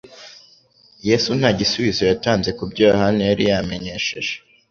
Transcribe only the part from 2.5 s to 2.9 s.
ku byo